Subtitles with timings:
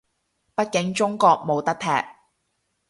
[0.55, 1.87] 畢竟中國冇得踢